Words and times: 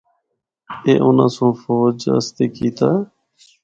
اے 0.85 0.93
اُناں 1.03 1.29
سنڑ 1.35 1.53
فوج 1.61 1.97
اسطے 2.17 2.45
کیتا۔ 2.55 2.89